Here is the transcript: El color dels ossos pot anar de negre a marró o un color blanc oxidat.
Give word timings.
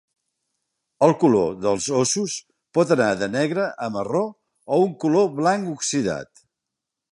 El 1.07 1.11
color 1.23 1.51
dels 1.65 1.89
ossos 1.99 2.37
pot 2.79 2.95
anar 2.97 3.11
de 3.21 3.29
negre 3.35 3.67
a 3.89 3.91
marró 3.97 4.25
o 4.79 4.83
un 4.89 4.99
color 5.07 5.31
blanc 5.43 5.71
oxidat. 5.77 6.47